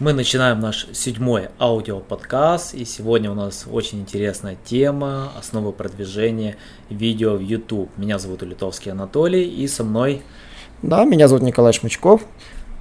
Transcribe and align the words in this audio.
Мы 0.00 0.14
начинаем 0.14 0.60
наш 0.60 0.86
седьмой 0.94 1.50
аудиоподкаст, 1.58 2.72
и 2.72 2.86
сегодня 2.86 3.30
у 3.30 3.34
нас 3.34 3.66
очень 3.70 4.00
интересная 4.00 4.56
тема 4.64 5.30
«Основы 5.38 5.72
продвижения 5.72 6.56
видео 6.88 7.34
в 7.34 7.40
YouTube». 7.40 7.90
Меня 7.98 8.18
зовут 8.18 8.40
Улитовский 8.40 8.92
Анатолий, 8.92 9.44
и 9.44 9.68
со 9.68 9.84
мной... 9.84 10.22
Да, 10.80 11.04
меня 11.04 11.28
зовут 11.28 11.42
Николай 11.42 11.74
Шмычков. 11.74 12.22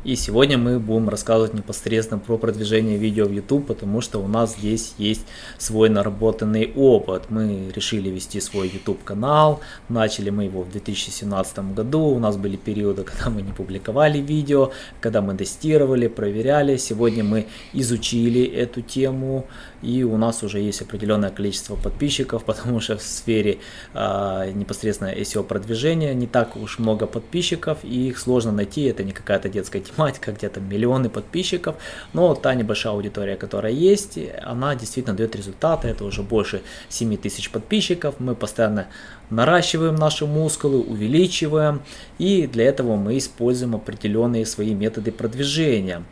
И 0.05 0.15
сегодня 0.15 0.57
мы 0.57 0.79
будем 0.79 1.09
рассказывать 1.09 1.53
непосредственно 1.53 2.21
про 2.21 2.37
продвижение 2.37 2.97
видео 2.97 3.25
в 3.25 3.33
YouTube, 3.33 3.67
потому 3.67 3.99
что 3.99 4.19
у 4.19 4.29
нас 4.29 4.55
здесь 4.55 4.93
есть 4.97 5.25
свой 5.57 5.89
наработанный 5.89 6.71
опыт. 6.73 7.23
Мы 7.27 7.69
решили 7.75 8.09
вести 8.09 8.39
свой 8.39 8.69
YouTube 8.69 9.03
канал, 9.03 9.59
начали 9.89 10.29
мы 10.29 10.45
его 10.45 10.61
в 10.61 10.71
2017 10.71 11.73
году, 11.75 11.99
у 11.99 12.19
нас 12.19 12.37
были 12.37 12.55
периоды, 12.55 13.03
когда 13.11 13.29
мы 13.29 13.41
не 13.41 13.51
публиковали 13.51 14.19
видео, 14.19 14.71
когда 15.01 15.21
мы 15.21 15.35
тестировали, 15.35 16.07
проверяли. 16.07 16.77
Сегодня 16.77 17.25
мы 17.25 17.47
изучили 17.73 18.45
эту 18.45 18.81
тему, 18.81 19.47
и 19.81 20.03
у 20.03 20.15
нас 20.15 20.43
уже 20.43 20.61
есть 20.61 20.81
определенное 20.81 21.29
количество 21.29 21.75
подписчиков, 21.75 22.43
потому 22.45 22.79
что 22.79 22.97
в 22.97 23.01
сфере 23.01 23.57
э, 23.93 24.51
непосредственно 24.55 25.09
SEO 25.09 25.43
продвижения 25.43 26.13
не 26.13 26.27
так 26.27 26.55
уж 26.55 26.79
много 26.79 27.05
подписчиков, 27.05 27.79
и 27.83 28.07
их 28.07 28.17
сложно 28.17 28.53
найти, 28.53 28.83
это 28.83 29.03
не 29.03 29.11
какая-то 29.11 29.49
детская 29.49 29.81
тематика, 29.91 30.31
где-то 30.31 30.59
миллионы 30.59 31.09
подписчиков, 31.09 31.75
но 32.13 32.35
та 32.35 32.53
небольшая 32.55 32.93
аудитория, 32.93 33.35
которая 33.35 33.71
есть, 33.71 34.17
она 34.41 34.75
действительно 34.75 35.15
дает 35.15 35.35
результаты, 35.35 35.87
это 35.87 36.05
уже 36.05 36.23
больше 36.23 36.61
7 36.89 37.17
тысяч 37.17 37.49
подписчиков, 37.49 38.15
мы 38.19 38.35
постоянно 38.35 38.87
наращиваем 39.29 39.95
наши 39.95 40.25
мускулы, 40.25 40.79
увеличиваем, 40.79 41.81
и 42.17 42.47
для 42.47 42.65
этого 42.65 42.95
мы 42.95 43.17
используем 43.17 43.75
определенные 43.75 44.45
свои 44.45 44.73
методы 44.73 45.11
продвижения. 45.11 46.03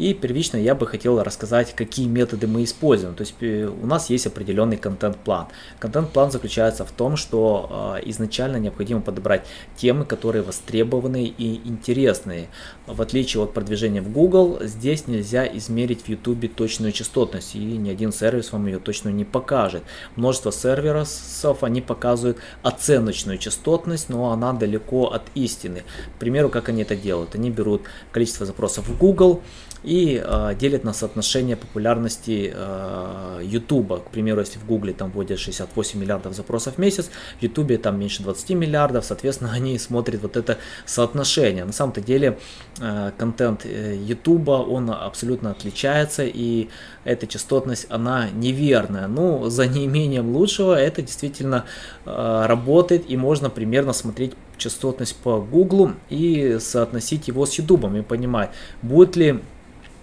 И 0.00 0.14
первично 0.14 0.56
я 0.56 0.74
бы 0.74 0.86
хотел 0.86 1.22
рассказать, 1.22 1.76
какие 1.76 2.06
методы 2.06 2.46
мы 2.46 2.64
используем. 2.64 3.14
То 3.14 3.20
есть 3.20 3.34
э, 3.40 3.66
у 3.66 3.86
нас 3.86 4.08
есть 4.08 4.26
определенный 4.26 4.78
контент-план. 4.78 5.48
Контент-план 5.78 6.30
заключается 6.30 6.86
в 6.86 6.90
том, 6.90 7.16
что 7.16 7.96
э, 7.98 8.08
изначально 8.08 8.56
необходимо 8.56 9.02
подобрать 9.02 9.46
темы, 9.76 10.06
которые 10.06 10.42
востребованы 10.42 11.26
и 11.26 11.60
интересные. 11.68 12.48
В 12.86 13.02
отличие 13.02 13.42
от 13.42 13.52
продвижения 13.52 14.00
в 14.00 14.10
Google, 14.10 14.60
здесь 14.62 15.06
нельзя 15.06 15.46
измерить 15.46 16.04
в 16.04 16.08
YouTube 16.08 16.54
точную 16.54 16.92
частотность, 16.92 17.54
и 17.54 17.58
ни 17.58 17.90
один 17.90 18.10
сервис 18.10 18.52
вам 18.52 18.68
ее 18.68 18.78
точно 18.78 19.10
не 19.10 19.26
покажет. 19.26 19.82
Множество 20.16 20.50
сервисов, 20.50 21.62
они 21.62 21.82
показывают 21.82 22.38
оценочную 22.62 23.36
частотность, 23.36 24.08
но 24.08 24.30
она 24.30 24.54
далеко 24.54 25.08
от 25.08 25.24
истины. 25.34 25.82
К 26.16 26.18
примеру, 26.20 26.48
как 26.48 26.70
они 26.70 26.82
это 26.82 26.96
делают? 26.96 27.34
Они 27.34 27.50
берут 27.50 27.82
количество 28.12 28.46
запросов 28.46 28.88
в 28.88 28.96
Google, 28.96 29.42
и 29.90 30.22
э, 30.24 30.54
делит 30.54 30.84
на 30.84 30.92
соотношение 30.92 31.56
популярности 31.56 32.52
э, 32.54 33.40
YouTube. 33.42 34.04
К 34.04 34.10
примеру, 34.10 34.38
если 34.38 34.60
в 34.60 34.64
Гугле 34.64 34.92
там 34.92 35.10
вводят 35.10 35.40
68 35.40 35.98
миллиардов 36.00 36.32
запросов 36.36 36.76
в 36.76 36.78
месяц, 36.78 37.10
в 37.40 37.42
YouTube 37.42 37.82
там 37.82 37.98
меньше 37.98 38.22
20 38.22 38.50
миллиардов, 38.50 39.04
соответственно, 39.04 39.50
они 39.56 39.76
смотрят 39.80 40.22
вот 40.22 40.36
это 40.36 40.58
соотношение. 40.86 41.64
На 41.64 41.72
самом-то 41.72 42.00
деле 42.00 42.38
э, 42.80 43.10
контент 43.18 43.64
YouTube, 43.64 44.48
он 44.48 44.90
абсолютно 44.90 45.50
отличается, 45.50 46.22
и 46.24 46.68
эта 47.02 47.26
частотность, 47.26 47.86
она 47.90 48.30
неверная. 48.30 49.08
Ну, 49.08 49.50
за 49.50 49.66
неимением 49.66 50.36
лучшего 50.36 50.78
это 50.78 51.02
действительно 51.02 51.64
э, 52.06 52.44
работает, 52.46 53.10
и 53.10 53.16
можно 53.16 53.50
примерно 53.50 53.92
смотреть 53.92 54.34
частотность 54.56 55.16
по 55.16 55.40
Гуглу 55.40 55.94
и 56.10 56.58
соотносить 56.60 57.26
его 57.26 57.44
с 57.44 57.54
YouTube 57.58 57.92
и 57.96 58.02
понимать, 58.02 58.50
будет 58.82 59.16
ли 59.16 59.40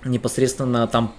непосредственно 0.06 0.88
там 0.88 1.14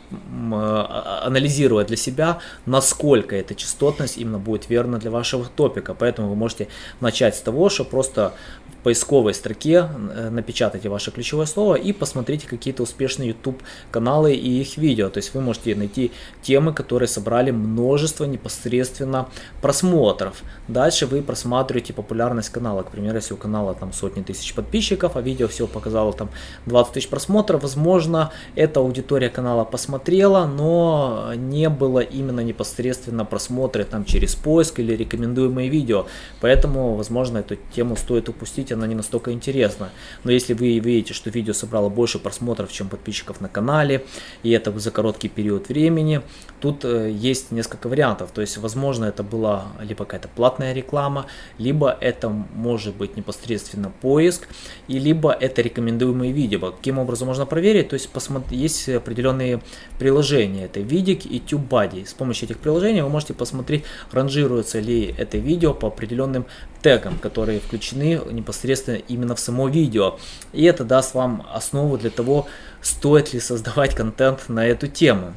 а, 0.52 1.22
анализируя 1.24 1.84
для 1.84 1.96
себя, 1.96 2.38
насколько 2.66 3.36
эта 3.36 3.54
частотность 3.54 4.18
именно 4.18 4.38
будет 4.38 4.68
верна 4.70 4.98
для 4.98 5.10
вашего 5.10 5.46
топика. 5.46 5.94
Поэтому 5.94 6.28
вы 6.28 6.36
можете 6.36 6.68
начать 7.00 7.36
с 7.36 7.40
того, 7.40 7.68
что 7.68 7.84
просто 7.84 8.34
в 8.66 8.84
поисковой 8.84 9.34
строке 9.34 9.88
э, 10.14 10.30
напечатайте 10.30 10.88
ваше 10.88 11.10
ключевое 11.10 11.46
слово 11.46 11.74
и 11.74 11.92
посмотрите 11.92 12.46
какие-то 12.46 12.82
успешные 12.82 13.28
YouTube 13.28 13.62
каналы 13.90 14.34
и 14.34 14.60
их 14.60 14.76
видео. 14.76 15.08
То 15.08 15.18
есть 15.18 15.34
вы 15.34 15.40
можете 15.40 15.74
найти 15.74 16.12
темы, 16.42 16.72
которые 16.72 17.08
собрали 17.08 17.50
множество 17.50 18.24
непосредственно 18.24 19.28
просмотров. 19.60 20.42
Дальше 20.68 21.06
вы 21.06 21.22
просматриваете 21.22 21.92
популярность 21.92 22.50
канала. 22.50 22.82
К 22.82 22.90
примеру, 22.90 23.16
если 23.16 23.34
у 23.34 23.36
канала 23.36 23.74
там 23.74 23.92
сотни 23.92 24.22
тысяч 24.22 24.54
подписчиков, 24.54 25.16
а 25.16 25.20
видео 25.20 25.48
всего 25.48 25.66
показало 25.66 26.12
там 26.12 26.30
20 26.66 26.92
тысяч 26.92 27.08
просмотров, 27.08 27.62
возможно, 27.62 28.30
эта 28.68 28.80
аудитория 28.80 29.30
канала 29.30 29.64
посмотрела, 29.64 30.46
но 30.46 31.32
не 31.34 31.68
было 31.68 32.00
именно 32.00 32.40
непосредственно 32.40 33.24
просмотра 33.24 33.84
там 33.84 34.04
через 34.04 34.34
поиск 34.34 34.78
или 34.80 34.94
рекомендуемые 34.94 35.68
видео. 35.68 36.06
Поэтому, 36.40 36.94
возможно, 36.94 37.38
эту 37.38 37.56
тему 37.74 37.96
стоит 37.96 38.28
упустить 38.28 38.70
она 38.72 38.86
не 38.86 38.94
настолько 38.94 39.32
интересна. 39.32 39.88
Но 40.24 40.30
если 40.30 40.54
вы 40.54 40.78
видите, 40.78 41.14
что 41.14 41.30
видео 41.30 41.54
собрало 41.54 41.88
больше 41.88 42.18
просмотров, 42.18 42.70
чем 42.70 42.88
подписчиков 42.88 43.40
на 43.40 43.48
канале, 43.48 44.04
и 44.42 44.50
это 44.50 44.78
за 44.78 44.90
короткий 44.90 45.28
период 45.28 45.68
времени, 45.68 46.20
тут 46.60 46.84
э, 46.84 47.10
есть 47.10 47.50
несколько 47.50 47.88
вариантов. 47.88 48.30
То 48.32 48.42
есть, 48.42 48.58
возможно, 48.58 49.06
это 49.06 49.22
была 49.22 49.68
либо 49.80 50.04
какая-то 50.04 50.28
платная 50.28 50.74
реклама, 50.74 51.26
либо 51.58 51.96
это 52.00 52.28
может 52.28 52.94
быть 52.94 53.16
непосредственно 53.16 53.90
поиск, 54.02 54.48
и 54.88 54.98
либо 54.98 55.32
это 55.32 55.62
рекомендуемые 55.62 56.32
видео. 56.32 56.72
Каким 56.72 56.98
образом 56.98 57.28
можно 57.28 57.46
проверить? 57.46 57.88
То 57.88 57.94
есть, 57.94 58.10
посмотри, 58.10 58.57
есть 58.58 58.88
определенные 58.88 59.60
приложения. 59.98 60.64
Это 60.64 60.80
Видик 60.80 61.26
и 61.26 61.38
TubeBuddy. 61.38 62.06
С 62.06 62.14
помощью 62.14 62.46
этих 62.46 62.58
приложений 62.58 63.02
вы 63.02 63.08
можете 63.08 63.34
посмотреть, 63.34 63.84
ранжируется 64.10 64.80
ли 64.80 65.14
это 65.16 65.38
видео 65.38 65.74
по 65.74 65.88
определенным 65.88 66.46
тегам, 66.82 67.18
которые 67.18 67.60
включены 67.60 68.20
непосредственно 68.30 68.96
именно 68.96 69.34
в 69.34 69.40
само 69.40 69.68
видео. 69.68 70.18
И 70.52 70.64
это 70.64 70.84
даст 70.84 71.14
вам 71.14 71.46
основу 71.52 71.98
для 71.98 72.10
того, 72.10 72.46
стоит 72.82 73.32
ли 73.32 73.40
создавать 73.40 73.94
контент 73.94 74.48
на 74.48 74.66
эту 74.66 74.86
тему. 74.86 75.34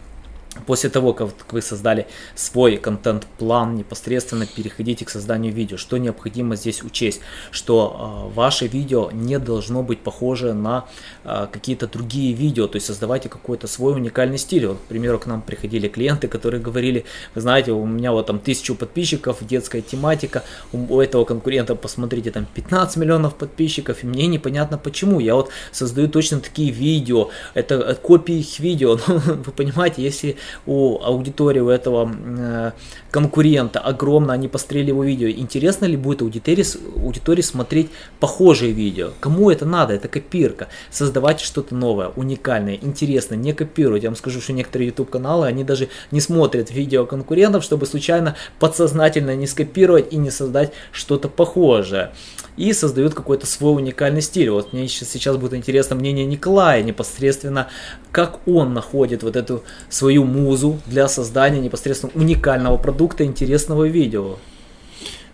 После 0.66 0.90
того, 0.90 1.14
как 1.14 1.54
вы 1.54 1.62
создали 1.62 2.08
свой 2.36 2.76
контент-план, 2.76 3.76
непосредственно 3.76 4.46
переходите 4.46 5.06
к 5.06 5.10
созданию 5.10 5.54
видео. 5.54 5.78
Что 5.78 5.98
необходимо 5.98 6.58
здесь 6.58 6.84
учесть? 6.84 7.22
Что 7.52 8.28
э, 8.30 8.36
ваше 8.36 8.68
видео 8.68 9.12
не 9.12 9.40
должно 9.40 9.82
быть 9.82 10.00
похоже 10.00 10.54
на 10.54 10.88
э, 11.24 11.48
какие-то 11.50 11.88
другие 11.88 12.34
видео, 12.34 12.68
то 12.68 12.76
есть 12.76 12.86
создавайте 12.86 13.30
какой-то 13.30 13.68
свой 13.68 13.94
уникальный 13.94 14.38
стиль. 14.38 14.68
Вот, 14.68 14.78
к 14.78 14.82
примеру, 14.90 15.20
к 15.20 15.26
нам 15.26 15.42
приходили 15.42 15.88
клиенты, 15.88 16.28
которые 16.28 16.62
говорили, 16.62 17.06
вы 17.34 17.40
знаете, 17.40 17.72
у 17.72 17.86
меня 17.86 18.12
вот 18.12 18.26
там 18.26 18.38
тысячу 18.38 18.76
подписчиков, 18.76 19.38
детская 19.48 19.82
тематика, 19.82 20.44
у, 20.74 20.96
у 20.96 21.00
этого 21.00 21.24
конкурента, 21.24 21.76
посмотрите, 21.76 22.30
там 22.30 22.46
15 22.54 22.98
миллионов 22.98 23.36
подписчиков, 23.36 24.04
и 24.04 24.08
мне 24.08 24.28
непонятно 24.28 24.78
почему. 24.78 25.22
Я 25.22 25.36
вот 25.36 25.50
создаю 25.72 26.10
точно 26.10 26.42
такие 26.42 26.72
видео, 26.72 27.30
это, 27.54 27.76
это 27.76 27.96
копии 27.96 28.40
их 28.40 28.60
видео, 28.60 29.00
ну, 29.08 29.16
вы 29.18 29.52
понимаете, 29.54 30.04
если 30.04 30.36
у 30.66 31.00
аудитории 31.02 31.60
у 31.60 31.70
этого 31.70 32.12
э, 32.12 32.72
конкурента 33.12 33.80
огромно, 33.80 34.34
они 34.34 34.48
посмотрели 34.48 34.90
его 34.90 35.04
видео. 35.04 35.30
Интересно 35.30 35.86
ли 35.86 35.98
будет 35.98 36.22
аудитории, 36.22 36.66
аудитории 37.04 37.42
смотреть 37.42 37.90
похожие 38.20 38.72
видео? 38.72 39.12
Кому 39.20 39.50
это 39.52 39.66
надо? 39.66 39.94
Это 39.94 40.08
копирка. 40.08 40.68
Создавайте 40.90 41.46
что-то 41.46 41.76
новое, 41.76 42.10
уникальное, 42.16 42.78
интересное, 42.82 43.38
не 43.38 43.54
копируйте. 43.54 44.06
Я 44.06 44.10
вам 44.10 44.18
скажу, 44.18 44.42
что 44.42 44.54
некоторые 44.54 44.88
YouTube 44.88 45.10
каналы, 45.10 45.48
они 45.48 45.64
даже 45.64 45.90
не 46.12 46.22
смотрят 46.22 46.72
видео 46.72 47.06
конкурентов, 47.06 47.64
чтобы 47.64 47.86
случайно 47.86 48.36
подсознательно 48.60 49.36
не 49.36 49.48
скопировать 49.48 50.12
и 50.14 50.18
не 50.18 50.32
создать 50.32 50.72
что-то 50.92 51.30
похожее 51.30 52.12
и 52.58 52.74
создают 52.74 53.14
какой-то 53.14 53.46
свой 53.46 53.76
уникальный 53.76 54.22
стиль. 54.22 54.50
Вот 54.50 54.74
мне 54.74 54.88
сейчас 54.88 55.38
будет 55.38 55.54
интересно 55.54 55.96
мнение 55.96 56.26
Николая 56.26 56.84
непосредственно, 56.84 57.68
как 58.12 58.48
он 58.48 58.74
находит 58.74 59.24
вот 59.24 59.36
эту 59.36 59.64
свою 59.90 60.26
музу 60.32 60.80
для 60.86 61.08
создания 61.08 61.60
непосредственно 61.60 62.12
уникального 62.16 62.78
продукта, 62.78 63.24
интересного 63.24 63.88
видео. 63.88 64.38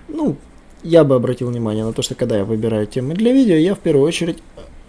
Ну, 0.07 0.35
я 0.83 1.03
бы 1.03 1.15
обратил 1.15 1.49
внимание 1.49 1.85
на 1.85 1.93
то, 1.93 2.01
что 2.01 2.15
когда 2.15 2.37
я 2.37 2.45
выбираю 2.45 2.87
темы 2.87 3.13
для 3.13 3.31
видео, 3.33 3.55
я 3.55 3.75
в 3.75 3.79
первую 3.79 4.05
очередь 4.07 4.37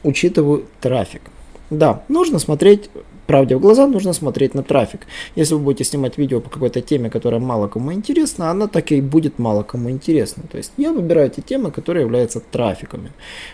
учитываю 0.03 0.65
трафик. 0.81 1.23
Да, 1.71 2.03
нужно 2.09 2.39
смотреть 2.39 2.91
правде 3.27 3.57
в 3.57 3.61
глаза, 3.61 3.87
нужно 3.87 4.15
смотреть 4.15 4.55
на 4.55 4.63
трафик. 4.63 5.01
Если 5.37 5.55
вы 5.55 5.61
будете 5.61 5.85
снимать 5.85 6.19
видео 6.19 6.41
по 6.41 6.51
какой-то 6.51 6.81
теме, 6.81 7.11
которая 7.11 7.41
мало 7.41 7.69
кому 7.69 7.93
интересна, 7.93 8.51
она 8.51 8.67
так 8.69 8.91
и 8.91 9.01
будет 9.01 9.39
мало 9.39 9.63
кому 9.63 9.91
интересна. 9.91 10.45
То 10.51 10.57
есть 10.57 10.73
я 10.79 10.93
выбираю 10.93 11.31
те 11.31 11.43
темы, 11.43 11.71
которые 11.71 12.05
являются 12.05 12.41
трафиками. 12.41 13.13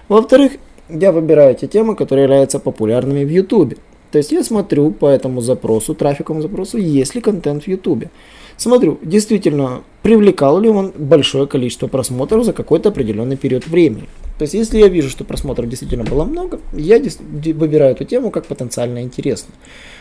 Во-вторых, 0.09 0.53
я 0.89 1.13
выбираю 1.13 1.55
те 1.55 1.67
темы, 1.67 1.97
которые 1.97 2.25
являются 2.25 2.59
популярными 2.61 3.25
в 3.25 3.29
YouTube. 3.29 3.75
То 4.15 4.19
есть 4.19 4.31
я 4.31 4.45
смотрю 4.45 4.93
по 4.93 5.09
этому 5.09 5.41
запросу, 5.41 5.93
трафиковому 5.93 6.41
запросу, 6.41 6.79
есть 6.79 7.17
ли 7.17 7.21
контент 7.21 7.65
в 7.65 7.67
YouTube. 7.67 8.05
Смотрю, 8.57 8.97
действительно, 9.03 9.83
привлекал 10.03 10.61
ли 10.61 10.69
он 10.69 10.93
большое 10.97 11.49
количество 11.49 11.89
просмотров 11.89 12.45
за 12.45 12.53
какой-то 12.53 12.91
определенный 12.91 13.37
период 13.37 13.67
времени. 13.67 14.07
То 14.39 14.43
есть, 14.43 14.55
если 14.55 14.79
я 14.79 14.87
вижу, 14.87 15.09
что 15.09 15.25
просмотров 15.25 15.69
действительно 15.69 16.05
было 16.05 16.23
много, 16.23 16.61
я 16.73 17.03
выбираю 17.55 17.91
эту 17.91 18.05
тему 18.05 18.31
как 18.31 18.47
потенциально 18.47 19.03
интересную. 19.03 19.57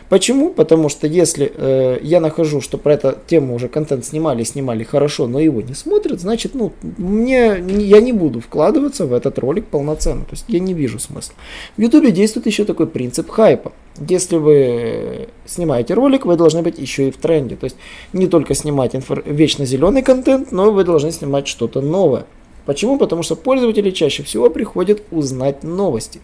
Почему? 0.10 0.52
Потому 0.52 0.90
что 0.90 1.08
если 1.08 1.52
э, 1.52 1.98
я 2.04 2.20
нахожу, 2.20 2.62
что 2.62 2.78
про 2.78 2.94
эту 2.94 3.16
тему 3.26 3.56
уже 3.56 3.68
контент 3.68 4.06
снимали, 4.06 4.44
снимали 4.44 4.84
хорошо, 4.84 5.26
но 5.26 5.40
его 5.40 5.64
не 5.64 5.74
смотрят, 5.74 6.22
значит, 6.22 6.54
ну, 6.54 6.72
мне, 7.00 7.64
я 7.68 8.00
не 8.00 8.14
буду 8.14 8.42
вкладываться 8.42 9.08
в 9.08 9.14
этот 9.14 9.40
ролик 9.40 9.66
полноценно. 9.66 10.22
То 10.26 10.34
есть 10.34 10.46
я 10.50 10.60
не 10.60 10.76
вижу 10.76 11.00
смысла. 11.00 11.34
В 11.78 11.82
Ютубе 11.82 12.12
действует 12.12 12.46
еще 12.46 12.64
такой 12.64 12.86
принцип 12.86 13.32
хайпа. 13.32 13.72
Если 14.00 14.38
вы 14.38 15.30
снимаете 15.46 15.94
ролик, 15.94 16.26
вы 16.26 16.36
должны 16.36 16.62
быть 16.62 16.80
еще 16.80 17.08
и 17.08 17.12
в 17.12 17.18
тренде. 17.18 17.56
То 17.56 17.66
есть 17.66 17.76
не 18.12 18.28
только 18.28 18.56
снимать 18.56 18.96
инфор- 18.96 19.24
вечно 19.26 19.66
зеленый 19.66 20.02
контент, 20.02 20.52
но 20.52 20.72
вы 20.72 20.84
должны 20.84 21.12
снимать 21.12 21.48
что-то 21.48 21.82
новое. 21.82 22.26
Почему? 22.66 22.98
Потому 22.98 23.24
что 23.24 23.36
пользователи 23.36 23.92
чаще 23.92 24.24
всего 24.24 24.50
приходят 24.50 25.04
узнать 25.12 25.64
новости 25.64 26.22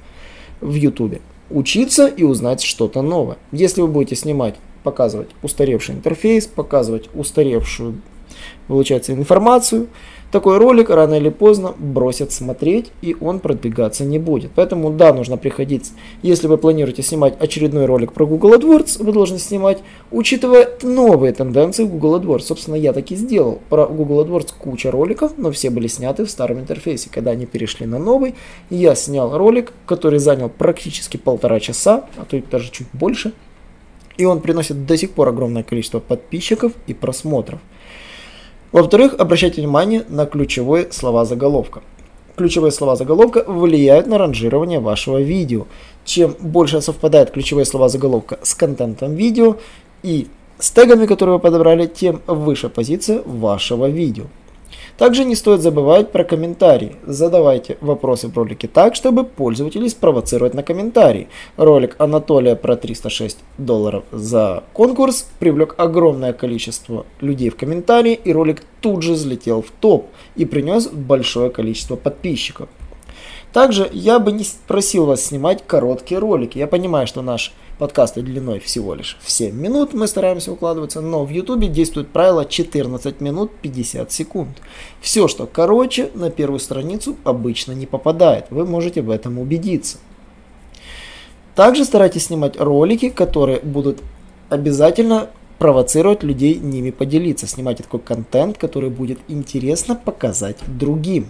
в 0.62 0.74
YouTube 0.74 1.21
учиться 1.50 2.07
и 2.07 2.24
узнать 2.24 2.62
что-то 2.62 3.01
новое. 3.01 3.38
Если 3.51 3.81
вы 3.81 3.88
будете 3.88 4.15
снимать, 4.15 4.56
показывать 4.83 5.30
устаревший 5.42 5.95
интерфейс, 5.95 6.48
показывать 6.48 7.10
устаревшую, 7.13 8.01
получается, 8.68 9.13
информацию, 9.13 9.88
такой 10.31 10.57
ролик 10.57 10.89
рано 10.89 11.15
или 11.15 11.29
поздно 11.29 11.73
бросят 11.77 12.31
смотреть, 12.31 12.91
и 13.01 13.15
он 13.19 13.39
продвигаться 13.39 14.05
не 14.05 14.19
будет. 14.19 14.51
Поэтому 14.55 14.91
да, 14.91 15.13
нужно 15.13 15.37
приходить, 15.37 15.91
если 16.21 16.47
вы 16.47 16.57
планируете 16.57 17.01
снимать 17.01 17.35
очередной 17.39 17.85
ролик 17.85 18.13
про 18.13 18.25
Google 18.25 18.53
AdWords, 18.53 19.03
вы 19.03 19.11
должны 19.11 19.39
снимать, 19.39 19.79
учитывая 20.11 20.69
новые 20.83 21.33
тенденции 21.33 21.83
Google 21.83 22.19
AdWords. 22.19 22.41
Собственно, 22.41 22.75
я 22.75 22.93
так 22.93 23.11
и 23.11 23.15
сделал. 23.15 23.59
Про 23.69 23.87
Google 23.87 24.23
AdWords 24.23 24.53
куча 24.57 24.91
роликов, 24.91 25.33
но 25.37 25.51
все 25.51 25.69
были 25.69 25.87
сняты 25.87 26.25
в 26.25 26.29
старом 26.29 26.59
интерфейсе. 26.59 27.09
Когда 27.11 27.31
они 27.31 27.45
перешли 27.45 27.85
на 27.85 27.99
новый, 27.99 28.35
я 28.69 28.95
снял 28.95 29.37
ролик, 29.37 29.73
который 29.85 30.19
занял 30.19 30.49
практически 30.49 31.17
полтора 31.17 31.59
часа, 31.59 32.05
а 32.17 32.25
то 32.25 32.37
и 32.37 32.41
даже 32.41 32.71
чуть 32.71 32.87
больше. 32.93 33.33
И 34.17 34.25
он 34.25 34.41
приносит 34.41 34.85
до 34.85 34.97
сих 34.97 35.11
пор 35.11 35.29
огромное 35.29 35.63
количество 35.63 35.99
подписчиков 35.99 36.73
и 36.87 36.93
просмотров. 36.93 37.59
Во-вторых, 38.71 39.16
обращайте 39.18 39.62
внимание 39.62 40.06
на 40.10 40.27
ключевые 40.27 40.92
слова 40.92 41.25
заголовка. 41.25 41.81
Ключевые 42.36 42.71
слова 42.71 42.95
заголовка 42.95 43.44
влияют 43.48 44.06
на 44.06 44.18
ранжирование 44.18 44.80
вашего 44.80 45.19
видео. 45.19 45.66
Чем 46.06 46.36
больше 46.39 46.80
совпадают 46.80 47.31
ключевые 47.31 47.66
слова 47.66 47.89
заголовка 47.89 48.38
с 48.44 48.54
контентом 48.54 49.16
видео 49.16 49.57
и 50.04 50.27
с 50.60 50.69
тегами, 50.71 51.07
которые 51.07 51.38
вы 51.38 51.39
подобрали, 51.39 51.88
тем 51.88 52.21
выше 52.27 52.69
позиция 52.69 53.24
вашего 53.25 53.89
видео. 53.89 54.25
Также 55.00 55.24
не 55.24 55.36
стоит 55.36 55.62
забывать 55.62 56.12
про 56.12 56.25
комментарии. 56.25 56.98
Задавайте 57.06 57.78
вопросы 57.80 58.28
в 58.28 58.36
ролике 58.36 58.68
так, 58.68 58.96
чтобы 58.96 59.24
пользователей 59.24 59.88
спровоцировать 59.88 60.54
на 60.54 60.62
комментарии. 60.62 61.30
Ролик 61.56 61.96
Анатолия 62.00 62.57
про 62.57 62.75
306 62.75 63.38
долларов 63.57 64.04
за 64.12 64.66
конкурс 64.74 65.30
привлек 65.40 65.75
огромное 65.78 66.34
количество 66.34 67.06
людей 67.22 67.50
в 67.50 67.56
комментарии, 67.56 68.19
и 68.22 68.34
ролик 68.34 68.62
тут 68.81 69.01
же 69.01 69.13
взлетел 69.13 69.62
в 69.62 69.72
топ 69.72 70.07
и 70.36 70.44
принес 70.44 70.90
большое 70.90 71.50
количество 71.50 71.96
подписчиков. 71.96 72.68
Также 73.54 73.90
я 73.92 74.19
бы 74.19 74.31
не 74.31 74.46
просил 74.68 75.06
вас 75.06 75.25
снимать 75.25 75.66
короткие 75.66 76.19
ролики. 76.19 76.57
Я 76.57 76.68
понимаю, 76.68 77.07
что 77.07 77.22
наш 77.22 77.54
подкасты 77.80 78.22
длиной 78.22 78.60
всего 78.60 78.94
лишь 78.94 79.18
в 79.22 79.31
7 79.31 79.56
минут 79.56 79.94
мы 79.94 80.07
стараемся 80.07 80.51
укладываться, 80.51 81.01
но 81.01 81.25
в 81.25 81.30
YouTube 81.30 81.72
действует 81.72 82.10
правило 82.10 82.46
14 82.46 83.22
минут 83.22 83.51
50 83.62 84.12
секунд. 84.12 84.57
Все, 85.01 85.28
что 85.28 85.48
короче, 85.48 86.12
на 86.13 86.30
первую 86.30 86.60
страницу 86.60 87.16
обычно 87.24 87.72
не 87.72 87.88
попадает. 87.88 88.46
Вы 88.50 88.66
можете 88.66 89.01
в 89.01 89.10
этом 89.10 89.40
убедиться. 89.40 89.98
Также 91.56 91.86
старайтесь 91.86 92.25
снимать 92.25 92.60
ролики, 92.60 93.10
которые 93.10 93.60
будут 93.62 94.01
обязательно 94.50 95.30
провоцировать 95.57 96.24
людей 96.24 96.56
ними 96.56 96.92
поделиться. 96.92 97.48
Снимайте 97.48 97.84
такой 97.84 98.00
контент, 98.00 98.57
который 98.57 98.90
будет 98.90 99.19
интересно 99.28 99.96
показать 99.96 100.57
другим. 100.68 101.28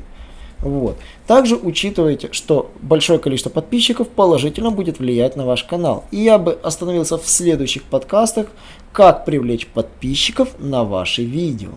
Вот. 0.62 0.98
Также 1.26 1.56
учитывайте, 1.56 2.30
что 2.32 2.72
большое 2.82 3.20
количество 3.20 3.50
подписчиков 3.50 4.10
положительно 4.10 4.72
будет 4.72 5.00
влиять 5.00 5.36
на 5.36 5.46
ваш 5.46 5.64
канал. 5.64 6.06
И 6.12 6.18
я 6.18 6.38
бы 6.38 6.54
остановился 6.64 7.18
в 7.18 7.28
следующих 7.28 7.84
подкастах, 7.84 8.48
как 8.92 9.26
привлечь 9.26 9.68
подписчиков 9.68 10.50
на 10.60 10.84
ваши 10.84 11.24
видео. 11.24 11.72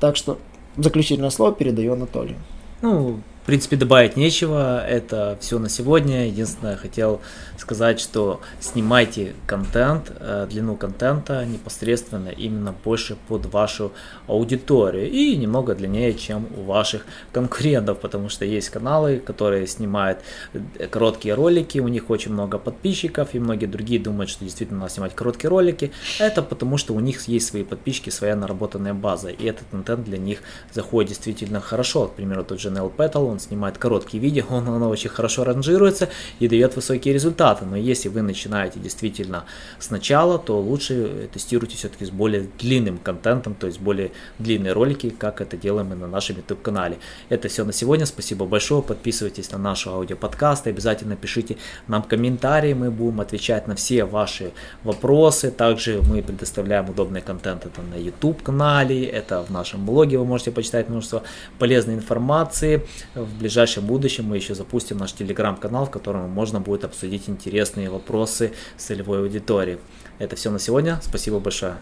Так 0.00 0.16
что 0.16 0.38
заключительное 0.76 1.30
слово 1.30 1.52
передаю 1.52 1.92
Анатолию. 1.92 2.36
Ну, 2.82 3.20
в 3.44 3.46
принципе, 3.46 3.76
добавить 3.76 4.16
нечего, 4.16 4.82
это 4.86 5.36
все 5.38 5.58
на 5.58 5.68
сегодня. 5.68 6.28
Единственное, 6.28 6.76
хотел 6.76 7.20
сказать, 7.58 8.00
что 8.00 8.40
снимайте 8.58 9.34
контент, 9.46 10.10
э, 10.18 10.46
длину 10.48 10.76
контента 10.76 11.44
непосредственно 11.44 12.30
именно 12.30 12.74
больше 12.84 13.18
под 13.28 13.44
вашу 13.44 13.92
аудиторию 14.28 15.10
и 15.10 15.36
немного 15.36 15.74
длиннее, 15.74 16.14
чем 16.14 16.46
у 16.56 16.62
ваших 16.62 17.04
конкурентов, 17.32 18.00
потому 18.00 18.30
что 18.30 18.46
есть 18.46 18.70
каналы, 18.70 19.18
которые 19.18 19.66
снимают 19.66 20.20
э, 20.54 20.86
короткие 20.86 21.34
ролики, 21.34 21.80
у 21.80 21.88
них 21.88 22.08
очень 22.08 22.32
много 22.32 22.56
подписчиков, 22.56 23.34
и 23.34 23.38
многие 23.38 23.66
другие 23.66 24.00
думают, 24.00 24.30
что 24.30 24.42
действительно 24.42 24.80
надо 24.80 24.92
снимать 24.92 25.14
короткие 25.14 25.50
ролики. 25.50 25.92
Это 26.18 26.40
потому, 26.42 26.78
что 26.78 26.94
у 26.94 27.00
них 27.00 27.28
есть 27.28 27.48
свои 27.48 27.62
подписчики, 27.62 28.08
своя 28.08 28.36
наработанная 28.36 28.94
база, 28.94 29.28
и 29.28 29.44
этот 29.44 29.64
контент 29.70 30.04
для 30.04 30.16
них 30.16 30.38
заходит 30.72 31.10
действительно 31.10 31.60
хорошо. 31.60 32.06
К 32.06 32.14
примеру, 32.14 32.42
тот 32.42 32.58
же 32.58 32.70
Nell 32.70 32.90
Petal, 32.90 33.33
он 33.34 33.40
снимает 33.40 33.78
короткие 33.78 34.22
видео, 34.22 34.44
он, 34.50 34.68
он 34.68 34.82
очень 34.82 35.10
хорошо 35.10 35.44
ранжируется 35.44 36.08
и 36.40 36.48
дает 36.48 36.76
высокие 36.76 37.12
результаты. 37.12 37.64
Но 37.66 37.76
если 37.76 38.08
вы 38.08 38.22
начинаете 38.22 38.80
действительно 38.80 39.44
сначала, 39.78 40.38
то 40.38 40.58
лучше 40.60 41.28
тестируйте 41.32 41.76
все-таки 41.76 42.04
с 42.04 42.10
более 42.10 42.48
длинным 42.58 42.98
контентом, 42.98 43.54
то 43.54 43.66
есть 43.66 43.80
более 43.80 44.12
длинные 44.38 44.72
ролики, 44.72 45.10
как 45.10 45.40
это 45.40 45.56
делаем 45.56 45.88
мы 45.88 45.96
на 45.96 46.06
нашем 46.06 46.36
YouTube 46.36 46.62
канале. 46.62 46.98
Это 47.28 47.48
все 47.48 47.64
на 47.64 47.72
сегодня. 47.72 48.06
Спасибо 48.06 48.46
большое. 48.46 48.82
Подписывайтесь 48.82 49.50
на 49.52 49.58
наш 49.58 49.86
аудиоподкаст. 49.86 50.66
Обязательно 50.66 51.16
пишите 51.16 51.56
нам 51.88 52.02
комментарии. 52.02 52.74
Мы 52.74 52.90
будем 52.90 53.20
отвечать 53.20 53.66
на 53.68 53.74
все 53.74 54.04
ваши 54.04 54.52
вопросы. 54.84 55.50
Также 55.50 56.00
мы 56.02 56.22
предоставляем 56.22 56.88
удобный 56.88 57.20
контент 57.20 57.66
это 57.66 57.82
на 57.82 57.96
YouTube 57.96 58.42
канале, 58.42 59.04
это 59.04 59.42
в 59.42 59.50
нашем 59.50 59.84
блоге. 59.84 60.18
Вы 60.18 60.24
можете 60.24 60.50
почитать 60.50 60.88
множество 60.88 61.22
полезной 61.58 61.94
информации. 61.94 62.86
В 63.24 63.38
ближайшем 63.38 63.86
будущем 63.86 64.26
мы 64.26 64.36
еще 64.36 64.54
запустим 64.54 64.98
наш 64.98 65.12
телеграм-канал, 65.12 65.86
в 65.86 65.90
котором 65.90 66.28
можно 66.30 66.60
будет 66.60 66.84
обсудить 66.84 67.28
интересные 67.28 67.90
вопросы 67.90 68.52
целевой 68.76 69.20
аудиторией. 69.20 69.78
Это 70.18 70.36
все 70.36 70.50
на 70.50 70.58
сегодня. 70.58 71.00
Спасибо 71.02 71.40
большое. 71.40 71.74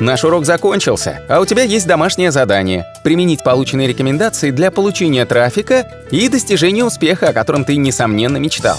Наш 0.00 0.24
урок 0.24 0.44
закончился, 0.44 1.24
а 1.28 1.40
у 1.40 1.46
тебя 1.46 1.62
есть 1.62 1.86
домашнее 1.86 2.32
задание– 2.32 2.84
применить 3.04 3.44
полученные 3.44 3.86
рекомендации 3.86 4.50
для 4.50 4.70
получения 4.70 5.24
трафика 5.26 6.06
и 6.10 6.28
достижения 6.28 6.84
успеха, 6.84 7.28
о 7.28 7.32
котором 7.32 7.64
ты, 7.64 7.76
несомненно, 7.76 8.38
мечтал. 8.38 8.78